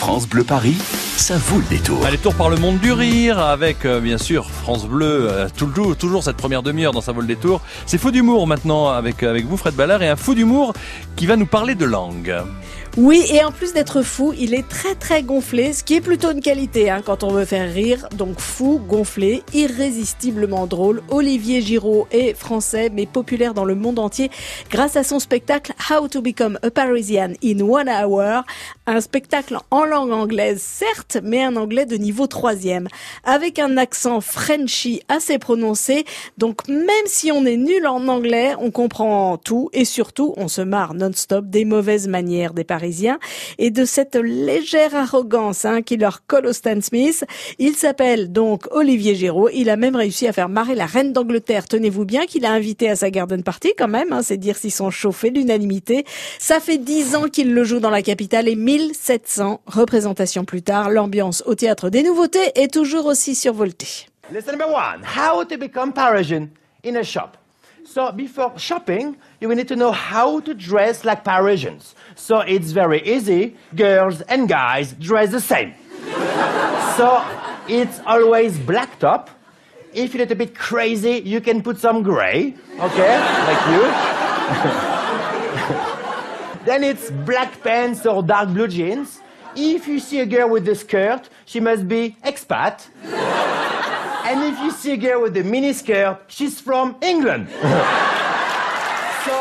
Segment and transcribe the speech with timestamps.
[0.00, 0.78] France Bleu Paris,
[1.18, 2.06] ça vaut le détour.
[2.06, 6.24] Allez, tour par le monde du rire avec euh, bien sûr France Bleu, euh, toujours,
[6.24, 7.60] cette première demi-heure dans vaut le détour.
[7.84, 10.72] C'est fou d'humour maintenant avec, avec vous Fred Ballard et un fou d'humour
[11.16, 12.34] qui va nous parler de langue.
[12.96, 16.32] Oui, et en plus d'être fou, il est très très gonflé, ce qui est plutôt
[16.32, 18.08] une qualité hein, quand on veut faire rire.
[18.16, 21.00] Donc fou, gonflé, irrésistiblement drôle.
[21.08, 24.28] Olivier Giraud est français mais populaire dans le monde entier
[24.70, 28.42] grâce à son spectacle How to Become a Parisian in One Hour.
[28.88, 32.88] Un spectacle en langue anglaise, certes, mais un anglais de niveau troisième,
[33.22, 36.04] avec un accent Frenchy assez prononcé.
[36.38, 40.60] Donc même si on est nul en anglais, on comprend tout et surtout on se
[40.60, 42.79] marre non-stop des mauvaises manières des Parisiens
[43.58, 47.24] et de cette légère arrogance hein, qui leur colle au Stan Smith.
[47.58, 49.48] Il s'appelle donc Olivier Giraud.
[49.52, 51.68] Il a même réussi à faire marrer la reine d'Angleterre.
[51.68, 54.12] Tenez-vous bien qu'il a invité à sa garden party quand même.
[54.12, 56.04] Hein, c'est dire s'ils sont chauffés l'unanimité.
[56.38, 60.90] Ça fait dix ans qu'il le joue dans la capitale et 1700 représentations plus tard.
[60.90, 64.06] L'ambiance au théâtre des nouveautés est toujours aussi survoltée.
[64.32, 66.50] Lesson number one how to become Parisian
[66.84, 67.39] in a shop.
[67.84, 71.94] So, before shopping, you will need to know how to dress like Parisians.
[72.14, 73.56] So, it's very easy.
[73.74, 75.74] Girls and guys dress the same.
[76.96, 77.24] so,
[77.68, 79.30] it's always black top.
[79.92, 83.82] If you're a bit crazy, you can put some gray, okay, like you.
[86.64, 89.20] then it's black pants or dark blue jeans.
[89.56, 92.86] If you see a girl with a skirt, she must be expat.
[94.30, 97.48] And if you see a girl with a mini skirt, she's from England.
[99.24, 99.32] so.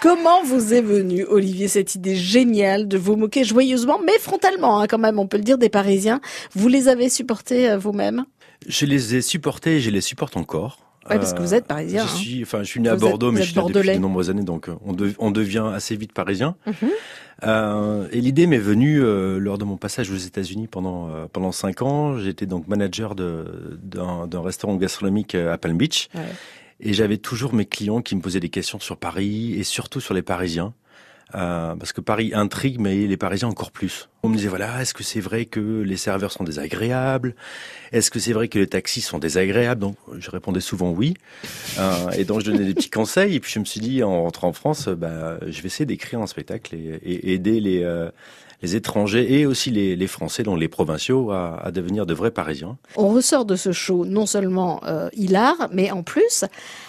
[0.00, 4.86] Comment vous est venue, Olivier, cette idée géniale de vous moquer joyeusement, mais frontalement, hein,
[4.86, 6.20] quand même, on peut le dire, des Parisiens?
[6.54, 8.26] Vous les avez supportés euh, vous-même?
[8.68, 10.83] Je les ai supportés et je les supporte encore.
[11.10, 12.06] Oui, parce que vous êtes parisien.
[12.06, 12.16] Je hein.
[12.16, 14.30] suis, enfin, je suis né à Vous Bordeaux, mais je suis là depuis de nombreuses
[14.30, 16.56] années, donc euh, on, de- on devient assez vite parisien.
[16.66, 16.88] Mhm.
[17.42, 21.52] Euh, et l'idée m'est venue euh, lors de mon passage aux États-Unis pendant euh, pendant
[21.52, 22.16] cinq ans.
[22.18, 26.22] J'étais donc manager d'un restaurant gastronomique euh, à Palm Beach, Ouais.
[26.80, 30.14] et j'avais toujours mes clients qui me posaient des questions sur Paris et surtout sur
[30.14, 30.72] les Parisiens.
[31.34, 34.08] Euh, parce que Paris intrigue, mais les Parisiens encore plus.
[34.22, 37.34] On me disait voilà, est-ce que c'est vrai que les serveurs sont désagréables?
[37.92, 39.80] Est-ce que c'est vrai que les taxis sont désagréables?
[39.80, 41.14] Donc je répondais souvent oui.
[41.78, 43.34] Euh, et donc je donnais des petits conseils.
[43.34, 46.20] Et puis je me suis dit en rentrant en France, bah, je vais essayer d'écrire
[46.20, 48.10] un spectacle et, et aider les euh,
[48.62, 52.30] les étrangers et aussi les, les Français, donc les provinciaux, à, à devenir de vrais
[52.30, 52.78] Parisiens.
[52.96, 56.44] On ressort de ce show non seulement euh, hilar, mais en plus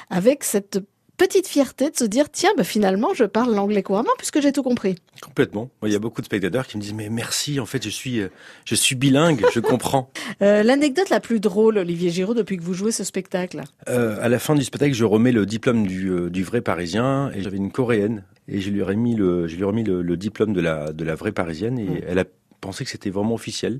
[0.09, 0.79] avec cette
[1.17, 4.63] petite fierté de se dire tiens, bah, finalement, je parle l'anglais couramment puisque j'ai tout
[4.63, 4.95] compris.
[5.21, 5.69] Complètement.
[5.85, 8.19] Il y a beaucoup de spectateurs qui me disent mais merci, en fait, je suis
[8.19, 8.29] euh,
[8.65, 10.11] je suis bilingue, je comprends.
[10.41, 13.61] Euh, L'anecdote la plus drôle, Olivier Giraud, depuis que vous jouez ce spectacle?
[13.87, 17.31] Euh, à la fin du spectacle, je remets le diplôme du, euh, du vrai Parisien
[17.33, 20.01] et j'avais une Coréenne et je lui ai remis le, je lui ai remis le,
[20.01, 22.25] le diplôme de la, de la vraie Parisienne et elle a
[22.59, 23.79] pensé que c'était vraiment officiel.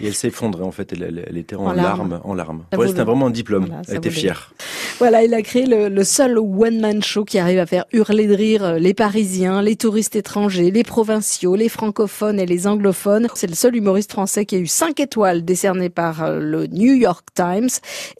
[0.00, 2.10] Et elle s'est effondrée en fait, elle, elle- elle était en, En larmes.
[2.10, 2.64] larmes, en larmes.
[2.86, 3.64] C'était vraiment un diplôme.
[3.66, 4.52] Voilà, elle était fière.
[4.98, 8.34] Voilà, il a créé le, le seul one-man show qui arrive à faire hurler de
[8.34, 13.28] rire euh, les Parisiens, les touristes étrangers, les provinciaux, les francophones et les anglophones.
[13.36, 16.94] C'est le seul humoriste français qui a eu cinq étoiles décernées par euh, le New
[16.94, 17.68] York Times.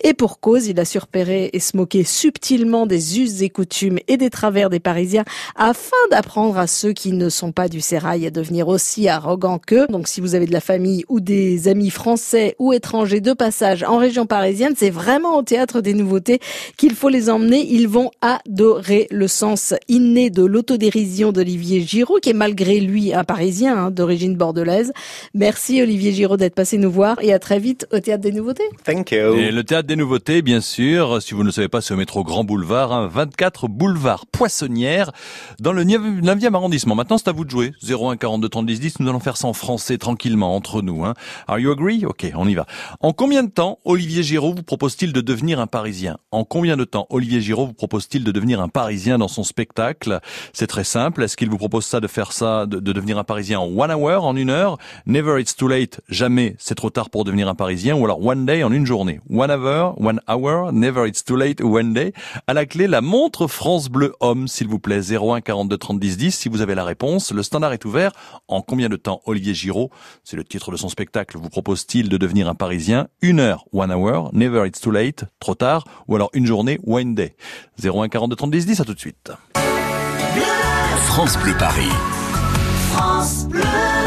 [0.05, 4.17] Et pour cause, il a surpéré et se moqué subtilement des us et coutumes et
[4.17, 5.25] des travers des Parisiens
[5.57, 9.89] afin d'apprendre à ceux qui ne sont pas du sérail à devenir aussi arrogants qu'eux.
[9.89, 13.83] Donc si vous avez de la famille ou des amis français ou étrangers de passage
[13.83, 16.39] en région parisienne, c'est vraiment au théâtre des nouveautés
[16.77, 17.67] qu'il faut les emmener.
[17.71, 23.25] Ils vont adorer le sens inné de l'autodérision d'Olivier Giraud, qui est malgré lui un
[23.25, 24.93] Parisien hein, d'origine bordelaise.
[25.35, 28.69] Merci Olivier Giraud d'être passé nous voir et à très vite au théâtre des nouveautés.
[28.85, 29.35] Thank you.
[29.35, 31.97] Et le théâtre des nouveautés, bien sûr, si vous ne le savez pas, c'est au
[31.97, 35.13] métro Grand Boulevard, hein, 24 boulevard Poissonnière,
[35.61, 36.95] dans le 9e arrondissement.
[36.95, 37.73] Maintenant, c'est à vous de jouer.
[37.89, 41.05] 01 42 30 10 10, nous allons faire ça en français, tranquillement, entre nous.
[41.05, 41.15] Hein.
[41.47, 42.05] Are you agree?
[42.05, 42.67] Ok, on y va.
[43.01, 46.19] En combien de temps Olivier Giraud vous propose-t-il de devenir un Parisien?
[46.31, 50.19] En combien de temps Olivier Giraud vous propose-t-il de devenir un Parisien dans son spectacle?
[50.53, 51.23] C'est très simple.
[51.23, 53.93] Est-ce qu'il vous propose ça de faire ça, de, de devenir un Parisien en one
[53.93, 54.77] hour, en une heure?
[55.07, 57.95] Never it's too late, jamais c'est trop tard pour devenir un Parisien.
[57.95, 59.21] Ou alors one day en une journée.
[59.31, 62.13] One hour, one hour, never it's too late, one day.
[62.49, 65.01] À la clé, la montre France Bleu Homme, s'il vous plaît.
[65.01, 66.35] 01 42 30 10 10.
[66.35, 68.13] Si vous avez la réponse, le standard est ouvert.
[68.49, 69.91] En combien de temps Olivier Giraud,
[70.25, 73.07] c'est le titre de son spectacle, vous propose-t-il de devenir un Parisien?
[73.23, 75.85] Une heure, one hour, never it's too late, trop tard.
[76.09, 77.35] Ou alors une journée, one day.
[77.83, 79.31] 01 42 30 10 10, à tout de suite.
[81.07, 81.93] France Bleu Paris.
[82.93, 83.63] France Bleu.